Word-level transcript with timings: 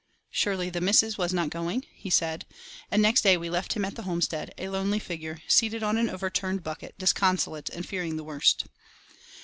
"Surely 0.31 0.71
the 0.71 0.81
missus 0.81 1.19
was 1.19 1.31
not 1.31 1.51
going?" 1.51 1.85
he 1.93 2.09
said; 2.09 2.47
and 2.89 3.03
next 3.03 3.21
day 3.21 3.37
we 3.37 3.51
left 3.51 3.73
him 3.73 3.85
at 3.85 3.93
the 3.93 4.01
homestead, 4.01 4.51
a 4.57 4.67
lonely 4.67 4.97
figure, 4.97 5.43
seated 5.47 5.83
on 5.83 5.95
an 5.95 6.09
overturned 6.09 6.63
bucket, 6.63 6.97
disconsolate 6.97 7.69
and 7.69 7.85
fearing 7.87 8.15
the 8.17 8.23
worst. 8.23 8.65